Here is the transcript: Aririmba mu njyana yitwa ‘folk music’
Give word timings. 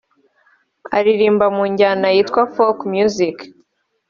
Aririmba 0.97 1.45
mu 1.55 1.63
njyana 1.71 2.07
yitwa 2.15 2.41
‘folk 2.53 2.79
music’ 2.93 3.37